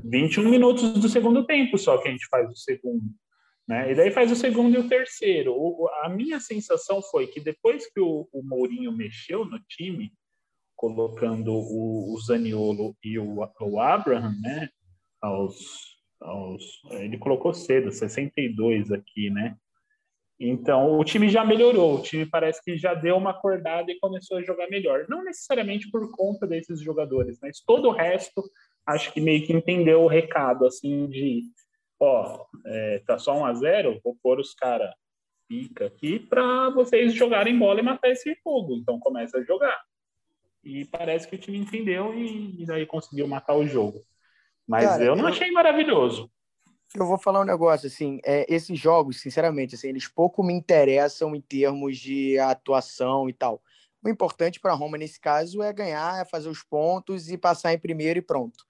[0.06, 3.04] 21 minutos do segundo tempo só que a gente faz o segundo.
[3.68, 3.92] Né?
[3.92, 5.54] E daí faz o segundo e o terceiro.
[5.54, 10.12] O, a minha sensação foi que depois que o, o Mourinho mexeu no time,
[10.80, 14.70] colocando o, o Zaniolo e o, o Abraham, né?
[15.22, 15.58] Aos,
[16.22, 19.58] aos, ele colocou cedo, 62 aqui, né?
[20.40, 24.38] Então, o time já melhorou, o time parece que já deu uma acordada e começou
[24.38, 25.06] a jogar melhor.
[25.10, 28.42] Não necessariamente por conta desses jogadores, mas todo o resto
[28.88, 31.42] acho que meio que entendeu o recado, assim, de
[32.00, 34.94] ó, é, tá só 1 a 0 vou pôr os caras
[35.46, 38.78] pica aqui para vocês jogarem bola e matar esse fogo.
[38.78, 39.78] Então começa a jogar.
[40.64, 44.04] E parece que o time entendeu e, e daí conseguiu matar o jogo.
[44.68, 46.30] Mas Cara, eu não eu, achei maravilhoso.
[46.96, 51.36] Eu vou falar um negócio, assim, é, esses jogos, sinceramente, assim, eles pouco me interessam
[51.36, 53.62] em termos de atuação e tal.
[54.04, 57.74] O importante para a Roma, nesse caso, é ganhar, é fazer os pontos e passar
[57.74, 58.66] em primeiro e pronto.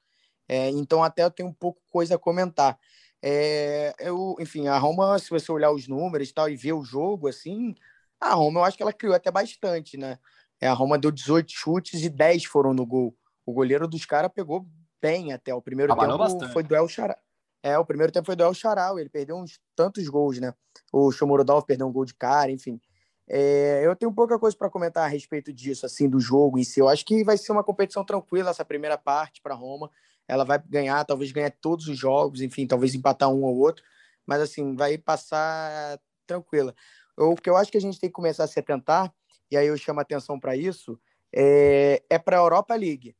[0.47, 2.77] É, então, até eu tenho um pouco coisa a comentar.
[3.21, 6.83] É, eu, enfim, a Roma, se você olhar os números e tal e ver o
[6.83, 7.75] jogo, assim,
[8.19, 10.17] a Roma eu acho que ela criou até bastante, né?
[10.61, 13.15] É, a Roma deu 18 chutes e 10 foram no gol.
[13.45, 14.67] O goleiro dos caras pegou
[15.01, 15.53] bem até.
[15.53, 16.53] O primeiro Trabalhou tempo bastante.
[16.53, 17.17] foi do El Charal.
[17.61, 18.99] É, o primeiro tempo foi do El Charal.
[18.99, 20.53] Ele perdeu uns tantos gols, né?
[20.91, 22.79] O Chomorodov perdeu um gol de cara, enfim.
[23.27, 26.79] É, eu tenho pouca coisa para comentar a respeito disso, assim, do jogo em si.
[26.79, 29.89] Eu acho que vai ser uma competição tranquila essa primeira parte para Roma.
[30.27, 33.83] Ela vai ganhar, talvez ganhar todos os jogos, enfim, talvez empatar um ou outro,
[34.25, 36.73] mas assim, vai passar tranquila.
[37.17, 39.13] O que eu acho que a gente tem que começar a se atentar
[39.51, 40.99] e aí eu chamo atenção para isso,
[41.33, 43.15] é, é para a Europa League,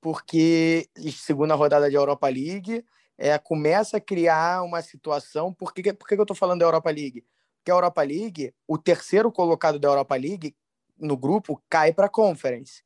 [0.00, 2.84] porque segunda rodada de Europa League
[3.16, 5.52] é, começa a criar uma situação.
[5.52, 7.24] Por que, por que eu estou falando da Europa League?
[7.56, 10.56] Porque a Europa League, o terceiro colocado da Europa League
[10.96, 12.82] no grupo cai para a Conference.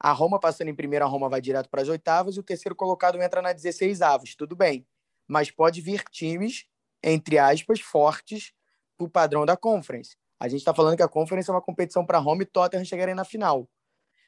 [0.00, 2.74] A Roma passando em primeiro, a Roma vai direto para as oitavas e o terceiro
[2.74, 4.86] colocado entra na 16 avos, tudo bem.
[5.26, 6.66] Mas pode vir times,
[7.02, 8.52] entre aspas, fortes
[8.96, 10.16] para o padrão da Conference.
[10.40, 13.14] A gente está falando que a Conference é uma competição para Roma e Tottenham chegarem
[13.14, 13.68] na final.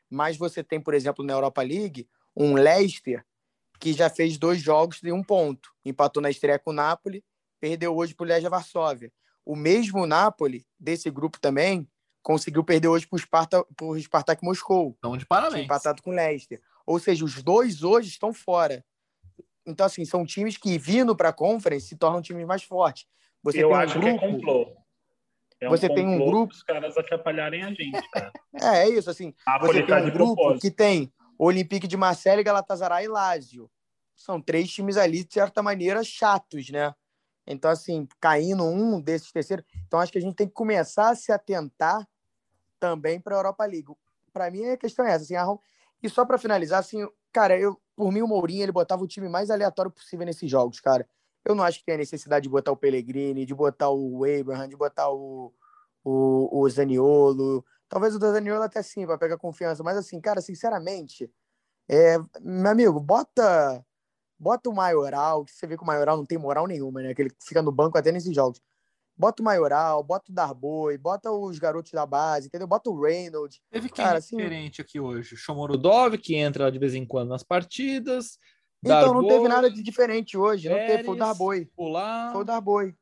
[0.08, 3.24] Mas você tem, por exemplo, na Europa League, um Leicester
[3.78, 5.70] que já fez dois jogos de um ponto.
[5.84, 7.24] Empatou na estreia com o Napoli,
[7.58, 9.12] perdeu hoje para o Legia Varsóvia.
[9.44, 11.88] O mesmo Napoli, desse grupo também,
[12.22, 13.64] conseguiu perder hoje para o Sparta,
[14.00, 14.94] Spartak Moscou.
[14.98, 15.64] Então, de parabéns.
[15.64, 16.60] Empatado com o Leicester.
[16.86, 18.84] Ou seja, os dois hoje estão fora.
[19.66, 23.06] Então, assim, são times que, vindo para a Conference, se tornam times mais fortes.
[23.42, 24.76] Você Eu um acho grupo, que é complô.
[25.60, 26.52] É um você tem um grupo.
[26.52, 28.32] Os caras atrapalharem a gente, cara.
[28.54, 29.34] é, é isso, assim.
[29.46, 30.62] A você tem um grupo propósito.
[30.62, 33.70] que tem Olympique de Marseille, Galatasaray e Lazio.
[34.16, 36.94] São três times ali, de certa maneira, chatos, né?
[37.46, 39.64] Então, assim, caindo um desses terceiros.
[39.86, 42.06] Então, acho que a gente tem que começar a se atentar
[42.78, 43.92] também para a Europa League.
[44.32, 45.24] Para mim, a questão é essa.
[45.24, 45.46] Assim, a...
[46.02, 49.28] E só para finalizar, assim, cara, eu, por mim, o Mourinho ele botava o time
[49.28, 51.06] mais aleatório possível nesses jogos, cara.
[51.44, 54.68] Eu não acho que tem a necessidade de botar o Pellegrini, de botar o Abraham,
[54.68, 55.52] de botar o,
[56.04, 57.64] o, o Zaniolo.
[57.88, 59.82] Talvez o Zaniolo até sim, para pegar confiança.
[59.82, 61.30] Mas assim, cara, sinceramente,
[61.88, 63.84] é, meu amigo, bota
[64.40, 67.14] bota o Maioral, que você vê que o Maioral não tem moral nenhuma, né?
[67.14, 68.60] Que ele fica no banco até nesses jogos.
[69.14, 72.66] Bota o Maioral, bota o Darboi, bota os garotos da base, entendeu?
[72.66, 73.60] Bota o Reynolds.
[73.70, 74.34] Teve quem Cara, assim...
[74.34, 75.36] diferente aqui hoje?
[75.36, 78.38] Chomorodov, que entra de vez em quando nas partidas.
[78.82, 80.68] Então, Darboi, não teve nada de diferente hoje.
[80.68, 81.70] Pérez, não teve, foi o Darboi.
[82.32, 82.94] Foi o Darboi.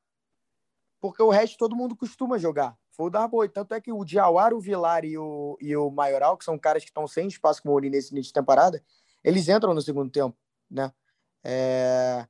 [1.00, 3.48] Porque o resto todo mundo costuma jogar foi o Darboi.
[3.48, 6.82] Tanto é que o Diawara, o Vilar e o, e o Maioral, que são caras
[6.82, 8.82] que estão sem espaço com o Mourinho nesse início de temporada,
[9.22, 10.36] eles entram no segundo tempo,
[10.68, 10.92] né?
[11.44, 12.26] É...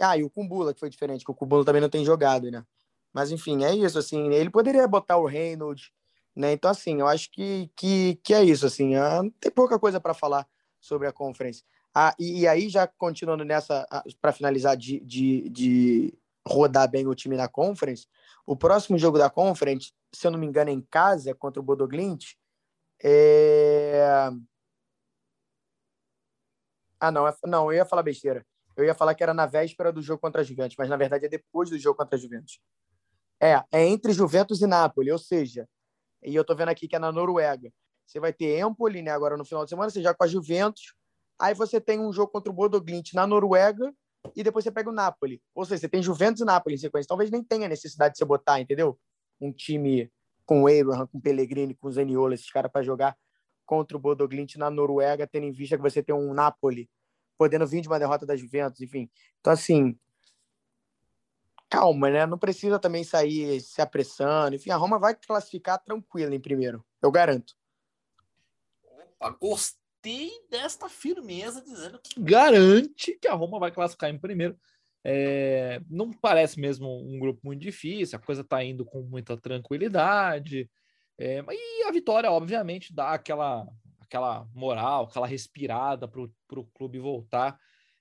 [0.00, 2.64] Ah, e o Kumbula, que foi diferente, que o Kumbula também não tem jogado, né?
[3.12, 5.90] Mas, enfim, é isso, assim, ele poderia botar o Reynolds,
[6.34, 6.52] né?
[6.52, 10.14] Então, assim, eu acho que, que, que é isso, assim, ah, tem pouca coisa para
[10.14, 10.46] falar
[10.80, 11.66] sobre a conferência.
[11.94, 13.86] Ah, e, e aí, já continuando nessa,
[14.20, 18.06] para finalizar, de, de, de rodar bem o time na conference,
[18.46, 21.62] o próximo jogo da Conference, se eu não me engano, é em casa, contra o
[21.62, 22.34] Bodoglint,
[23.00, 24.28] é...
[26.98, 27.34] Ah, não, é...
[27.46, 28.44] não, eu ia falar besteira.
[28.76, 31.26] Eu ia falar que era na véspera do jogo contra a Juventus, mas na verdade
[31.26, 32.60] é depois do jogo contra a Juventus.
[33.40, 35.68] É, é entre Juventus e Nápoles, ou seja,
[36.22, 37.72] e eu tô vendo aqui que é na Noruega.
[38.04, 40.94] Você vai ter Empoli, né, agora no final de semana, você já com a Juventus.
[41.40, 43.92] Aí você tem um jogo contra o Bodoglint na Noruega
[44.36, 45.42] e depois você pega o Napoli.
[45.54, 47.08] Ou seja, você tem Juventus e Napoli em sequência.
[47.08, 48.98] Talvez nem tenha necessidade de você botar, entendeu?
[49.40, 50.12] Um time
[50.44, 53.16] com o Abraham, com o Pellegrini, com o Zaniolo, esses caras para jogar
[53.64, 56.90] contra o Bodoglint na Noruega, tendo em vista que você tem um Napoli
[57.38, 59.08] podendo vir de uma derrota da Juventus, enfim.
[59.40, 59.98] Então, assim,
[61.70, 62.26] calma, né?
[62.26, 64.56] Não precisa também sair se apressando.
[64.56, 67.54] Enfim, a Roma vai classificar tranquila em primeiro, eu garanto.
[68.84, 74.58] Opa, gostei gostei desta firmeza dizendo que garante que a Roma vai classificar em primeiro.
[75.04, 80.70] É, não parece mesmo um grupo muito difícil, a coisa está indo com muita tranquilidade.
[81.18, 83.66] É, e a vitória, obviamente, dá aquela,
[84.00, 87.58] aquela moral, aquela respirada para o clube voltar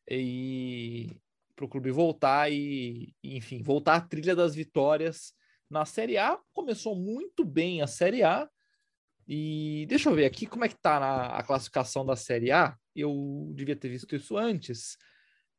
[0.09, 1.09] e
[1.55, 5.33] para o clube voltar e, enfim, voltar à trilha das vitórias
[5.69, 6.39] na Série A.
[6.53, 8.49] Começou muito bem a Série A,
[9.31, 12.75] e deixa eu ver aqui como é que tá na, a classificação da Série A.
[12.95, 14.97] Eu devia ter visto isso antes.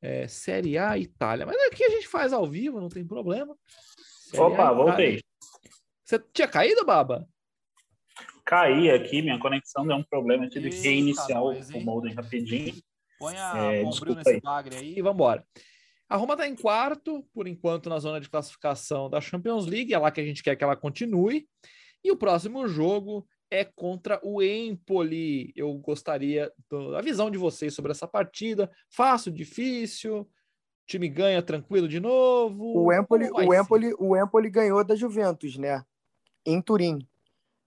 [0.03, 1.47] É, Série A Itália.
[1.47, 3.57] Mas aqui a gente faz ao vivo, não tem problema.
[4.29, 5.21] Série Opa, voltei.
[6.05, 7.29] Você tinha caído, Baba?
[8.45, 10.47] Caí aqui, minha conexão deu um problema.
[10.47, 12.75] Eu tive que reiniciar nós, o modem rapidinho.
[13.21, 14.41] Põe a é, nesse aí.
[14.41, 15.47] bagre aí e vambora.
[16.09, 19.95] A Roma está em quarto, por enquanto, na zona de classificação da Champions League.
[19.95, 21.47] É lá que a gente quer que ela continue.
[22.03, 25.53] E o próximo jogo é contra o Empoli.
[25.57, 28.71] Eu gostaria da visão de vocês sobre essa partida.
[28.89, 30.21] Fácil, difícil?
[30.21, 30.29] O
[30.87, 32.85] time ganha tranquilo de novo?
[32.85, 35.85] O Empoli, o Empoli, o Empoli ganhou da Juventus, né?
[36.47, 37.07] Em Turim.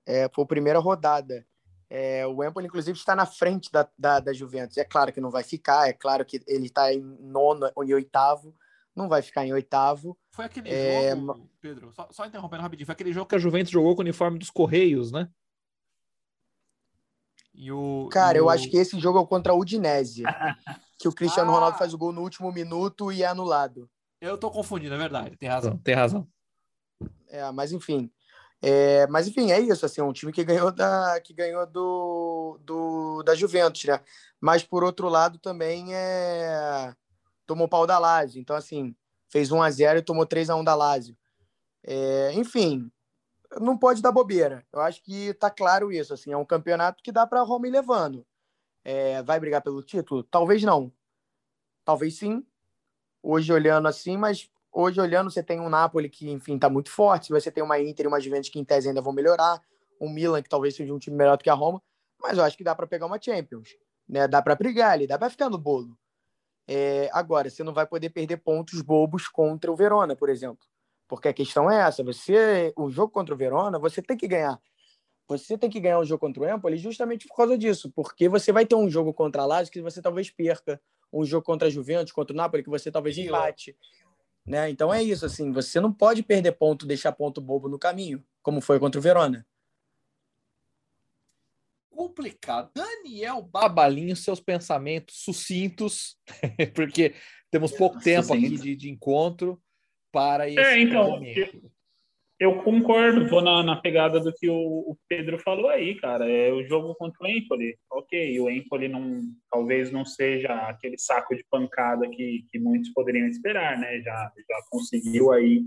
[0.06, 1.46] É, foi a primeira rodada.
[1.90, 4.78] É, o Empoli, inclusive, está na frente da, da, da, Juventus.
[4.78, 7.94] É claro que não vai ficar, é claro que ele está em nono ou em
[7.94, 8.56] oitavo,
[8.96, 10.18] não vai ficar em oitavo.
[10.32, 11.16] Foi aquele é...
[11.16, 14.06] jogo, Pedro, só, só interrompendo rapidinho, foi aquele jogo que a Juventus jogou com o
[14.06, 15.30] uniforme dos Correios, né?
[17.54, 18.46] E o, Cara, e o...
[18.46, 20.24] eu acho que esse jogo é contra a Udinese.
[20.98, 21.56] que o Cristiano ah.
[21.56, 23.90] Ronaldo faz o gol no último minuto e é anulado.
[24.22, 25.36] Eu tô confundindo, é verdade.
[25.36, 26.28] Tem razão, tem razão.
[27.28, 28.12] É, mas enfim.
[28.62, 32.58] É, mas enfim, é isso, assim, é um time que ganhou da que ganhou do,
[32.64, 34.00] do da Juventus, né?
[34.40, 36.96] Mas por outro lado também é
[37.46, 38.40] tomou pau da Lazio.
[38.40, 38.96] Então assim,
[39.30, 41.18] fez 1 a 0 e tomou 3 a 1 da Lazio.
[41.86, 42.90] É, enfim,
[43.60, 44.66] não pode dar bobeira.
[44.72, 46.14] Eu acho que está claro isso.
[46.14, 48.26] Assim, é um campeonato que dá para a Roma ir levando.
[48.84, 50.24] É, vai brigar pelo título?
[50.24, 50.92] Talvez não.
[51.86, 52.46] Talvez sim.
[53.22, 57.32] Hoje olhando assim, mas hoje olhando você tem um Napoli que, enfim, está muito forte.
[57.32, 59.62] Você tem uma Inter e uma Juventus que em tese ainda vão melhorar.
[60.00, 61.82] Um Milan que talvez seja um time melhor do que a Roma.
[62.22, 63.70] Mas eu acho que dá para pegar uma Champions.
[64.08, 64.28] Né?
[64.28, 65.98] Dá para brigar ali, dá para ficar no bolo.
[66.68, 70.66] É, agora, você não vai poder perder pontos bobos contra o Verona, por exemplo.
[71.14, 74.60] Porque a questão é essa: você, o jogo contra o Verona, você tem que ganhar.
[75.28, 78.52] Você tem que ganhar o jogo contra o Empoli justamente por causa disso, porque você
[78.52, 80.82] vai ter um jogo contra a Lazio que você talvez perca,
[81.14, 83.78] um jogo contra a Juventus, contra o Napoli que você talvez empate.
[84.46, 84.70] Né?
[84.72, 88.60] Então é isso, assim, você não pode perder ponto, deixar ponto bobo no caminho, como
[88.60, 89.46] foi contra o Verona
[91.96, 92.72] complicado.
[92.74, 96.18] Daniel Babalinho, seus pensamentos sucintos,
[96.76, 97.14] porque
[97.50, 99.62] temos pouco tempo aqui de, de encontro
[100.14, 101.74] para esse é, então, momento.
[102.40, 106.30] Eu concordo, vou na, na pegada do que o, o, Pedro falou aí, cara.
[106.30, 107.76] É o jogo contra o Empoli.
[107.92, 113.28] Ok, o Empoli não, talvez não seja aquele saco de pancada que, que muitos poderiam
[113.28, 114.02] esperar, né?
[114.02, 115.64] Já, já conseguiu aí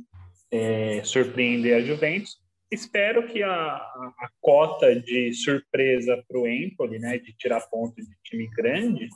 [0.51, 2.39] é, surpreender a Juventus
[2.71, 7.95] espero que a, a, a cota de surpresa para o Empoli, né, de tirar ponto
[7.97, 9.09] de time grande,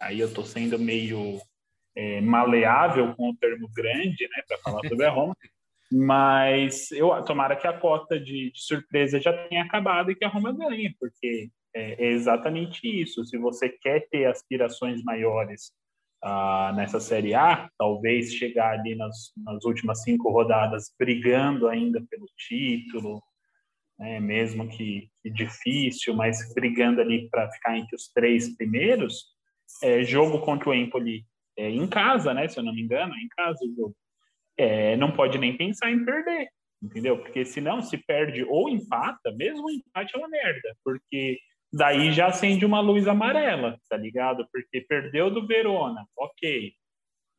[0.00, 1.40] aí eu estou sendo meio
[1.96, 5.36] é, maleável com o termo grande, né, para falar sobre a Roma,
[5.92, 10.28] mas eu tomara que a cota de, de, surpresa já tenha acabado e que a
[10.28, 13.24] Roma ganhe, porque é, é exatamente isso.
[13.26, 15.72] Se você quer ter aspirações maiores
[16.24, 22.26] uh, nessa Série A, talvez chegar ali nas, nas últimas cinco rodadas brigando ainda pelo
[22.38, 23.22] título,
[23.98, 29.26] né, mesmo que, que, difícil, mas brigando ali para ficar entre os três primeiros,
[29.82, 31.24] é, jogo contra o Empoli
[31.56, 33.96] é, em casa, né, se eu não me engano, é em casa o jogo,
[34.56, 36.48] é, não pode nem pensar em perder,
[36.82, 37.18] entendeu?
[37.18, 41.38] Porque senão se perde ou empata, mesmo o empate é uma merda, porque
[41.72, 44.46] daí já acende uma luz amarela, tá ligado?
[44.52, 46.72] Porque perdeu do Verona, ok.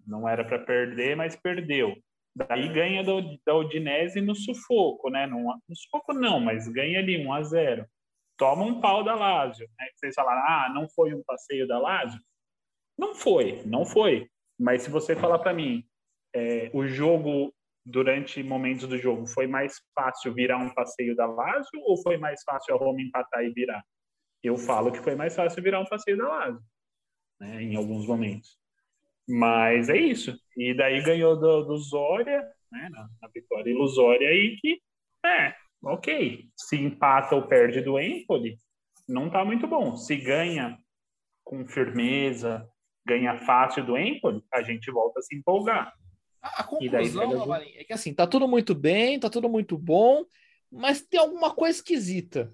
[0.05, 1.95] Não era para perder, mas perdeu.
[2.35, 5.27] Daí ganha do, da Udinese no sufoco, né?
[5.27, 7.85] No, no sufoco não, mas ganha ali 1 a 0
[8.37, 9.67] Toma um pau da Lazio.
[9.79, 9.87] Né?
[9.95, 12.19] Vocês falaram, ah, não foi um passeio da Lazio?
[12.97, 14.27] Não foi, não foi.
[14.59, 15.83] Mas se você falar para mim,
[16.33, 17.53] é, o jogo,
[17.85, 22.41] durante momentos do jogo, foi mais fácil virar um passeio da Lazio ou foi mais
[22.43, 23.83] fácil a Roma empatar e virar?
[24.43, 26.61] eu falo que foi mais fácil virar um passeio da Lazio,
[27.39, 28.59] né, em alguns momentos.
[29.27, 30.37] Mas é isso.
[30.57, 34.81] E daí ganhou do, do Zória, né, na, na, vitória ilusória aí, que
[35.25, 36.49] é, ok.
[36.57, 38.57] Se empata ou perde do Empoli,
[39.07, 39.95] não tá muito bom.
[39.95, 40.77] Se ganha
[41.41, 42.69] com firmeza,
[43.05, 45.93] ganha fácil do Empoli, a gente volta a se empolgar.
[46.41, 50.25] A, a conclusão, daí, é que assim, tá tudo muito bem, tá tudo muito bom,
[50.71, 52.51] mas tem alguma coisa esquisita.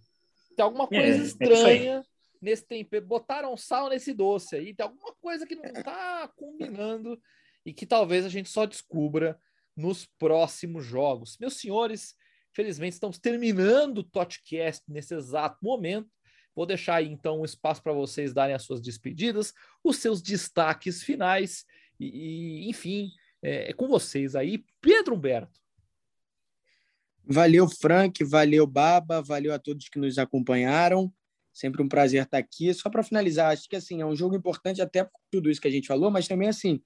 [0.55, 2.03] Tem alguma coisa é, é estranha é
[2.41, 3.05] nesse tempero.
[3.05, 4.73] Botaram sal nesse doce aí.
[4.73, 7.19] Tem alguma coisa que não está combinando
[7.65, 9.39] e que talvez a gente só descubra
[9.75, 11.37] nos próximos jogos.
[11.39, 12.13] Meus senhores,
[12.53, 16.09] felizmente estamos terminando o Totcast nesse exato momento.
[16.59, 21.01] Vou deixar aí então um espaço para vocês darem as suas despedidas, os seus destaques
[21.01, 21.65] finais
[21.97, 25.57] e, e enfim, é, é com vocês aí, Pedro Humberto.
[27.23, 31.09] Valeu, Frank, valeu, Baba, valeu a todos que nos acompanharam.
[31.53, 32.73] Sempre um prazer estar aqui.
[32.73, 35.67] Só para finalizar, acho que assim, é um jogo importante até por tudo isso que
[35.69, 36.81] a gente falou, mas também assim,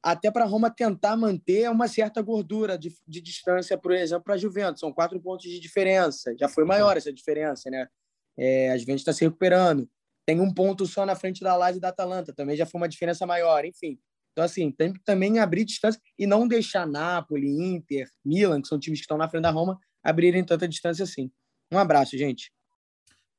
[0.00, 4.38] até para Roma tentar manter uma certa gordura de, de distância, por exemplo, para a
[4.38, 4.78] Juventus.
[4.78, 6.32] São quatro pontos de diferença.
[6.38, 7.88] Já foi maior essa diferença, né?
[8.36, 9.88] É, a Juventus está se recuperando.
[10.26, 12.32] Tem um ponto só na frente da Lazio e da Atalanta.
[12.34, 13.64] Também já foi uma diferença maior.
[13.64, 13.98] Enfim,
[14.34, 18.80] então, assim, tem que também abrir distância e não deixar Napoli, Inter, Milan, que são
[18.80, 21.30] times que estão na frente da Roma, abrirem tanta distância assim.
[21.72, 22.52] Um abraço, gente.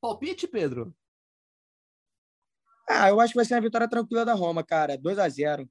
[0.00, 0.94] Palpite, Pedro?
[2.88, 4.96] Ah, eu acho que vai ser uma vitória tranquila da Roma, cara.
[4.96, 5.68] 2 a 0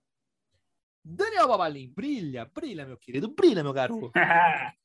[1.04, 4.12] Daniel Babalim, brilha, brilha, meu querido, brilha, meu garoto.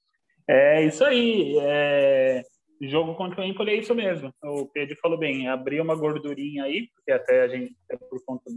[0.49, 1.57] é isso aí.
[1.61, 2.43] É...
[2.81, 4.33] Jogo contra o Empoli é isso mesmo.
[4.43, 7.77] O Pedro falou bem, abrir uma gordurinha aí, porque até a gente,
[8.09, 8.51] por conta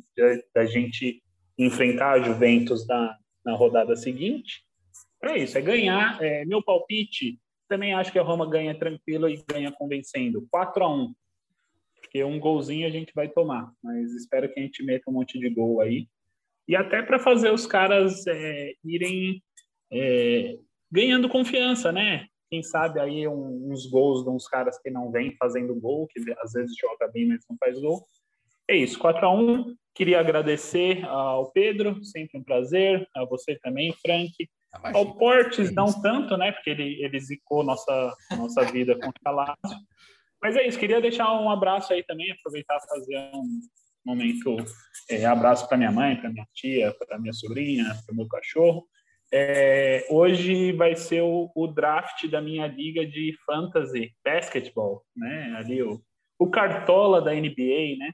[0.55, 1.21] da gente
[1.57, 4.63] enfrentar a Juventus na, na rodada seguinte.
[5.21, 6.21] É isso, é ganhar.
[6.21, 10.47] É, meu palpite, também acho que a Roma ganha tranquilo e ganha convencendo.
[10.49, 11.13] 4 a 1
[12.01, 15.37] Porque um golzinho a gente vai tomar, mas espero que a gente meta um monte
[15.37, 16.07] de gol aí.
[16.67, 19.43] E até para fazer os caras é, irem
[19.91, 20.57] é,
[20.91, 22.27] ganhando confiança, né?
[22.53, 26.19] Quem sabe aí um, uns gols de uns caras que não vêm fazendo gol, que
[26.37, 28.05] às vezes joga bem, mas não faz gol.
[28.69, 33.91] É isso, 4 a 1 Queria agradecer ao Pedro, sempre um prazer, a você também,
[33.93, 34.31] Frank,
[34.93, 36.51] O Portes não tanto, né?
[36.51, 39.57] Porque ele, ele zicou nossa, nossa vida com o Calazzo.
[40.39, 43.61] Mas é isso, queria deixar um abraço aí também, aproveitar para fazer um
[44.05, 44.57] momento
[45.09, 48.87] é, abraço para minha mãe, para minha tia, para minha sobrinha, para o meu cachorro.
[49.35, 55.55] É, hoje vai ser o, o, draft da minha liga de fantasy basketball, né?
[55.57, 55.99] Ali o,
[56.37, 58.13] o cartola da NBA, né?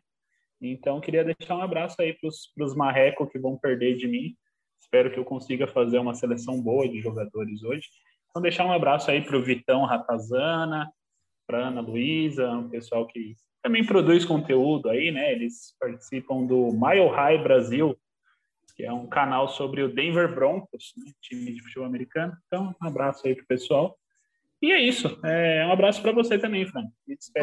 [0.62, 4.34] Então queria deixar um abraço aí para os marrecos que vão perder de mim.
[4.80, 7.90] Espero que eu consiga fazer uma seleção boa de jogadores hoje.
[8.30, 10.90] Então deixar um abraço aí para o Vitão Ratazana,
[11.46, 15.34] para Ana Luísa, um pessoal que também produz conteúdo aí, né?
[15.34, 17.98] Eles participam do Mile High Brasil,
[18.80, 21.12] que é um canal sobre o Denver Broncos, né?
[21.20, 22.32] time de futebol americano.
[22.48, 24.00] Então, um abraço aí pro pessoal.
[24.62, 25.20] E é isso.
[25.26, 26.86] É, um abraço para você também, Fran.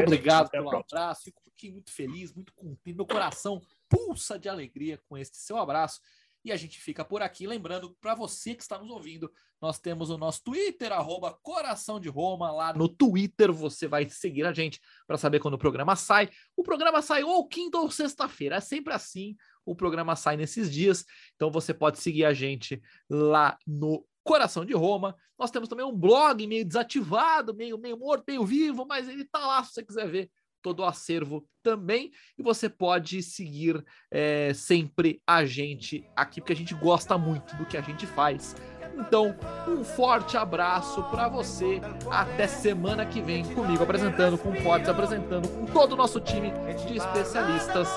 [0.01, 1.25] Obrigado pelo abraço.
[1.25, 2.97] Fico muito feliz, muito contente.
[2.97, 6.01] Meu coração pulsa de alegria com este seu abraço.
[6.47, 7.45] E a gente fica por aqui.
[7.45, 9.29] Lembrando, para você que está nos ouvindo,
[9.61, 12.53] nós temos o nosso Twitter, arroba Coração de Roma.
[12.53, 16.31] Lá no Twitter você vai seguir a gente para saber quando o programa sai.
[16.57, 18.55] O programa sai ou quinta ou sexta-feira.
[18.55, 19.35] É sempre assim.
[19.65, 21.05] O programa sai nesses dias.
[21.35, 22.81] Então você pode seguir a gente
[23.11, 25.17] lá no Coração de Roma.
[25.37, 29.45] Nós temos também um blog meio desativado, meio, meio morto, meio vivo, mas ele tá
[29.45, 30.31] lá se você quiser ver
[30.63, 32.11] todo o acervo também.
[32.39, 37.67] E você pode seguir é, sempre a gente aqui, porque a gente gosta muito do
[37.67, 38.55] que a gente faz.
[38.99, 39.37] Então,
[39.69, 41.81] um forte abraço para você.
[42.11, 46.51] Até semana que vem comigo apresentando, com Fortes apresentando, com todo o nosso time
[46.87, 47.89] de especialistas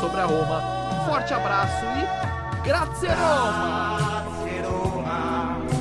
[0.00, 0.60] sobre a Roma.
[0.94, 4.24] Um forte abraço e grazie Roma!
[4.38, 5.74] Grazie Roma